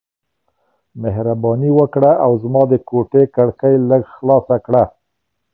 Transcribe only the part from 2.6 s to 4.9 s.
د کوټې کړکۍ لږ خلاص کړه.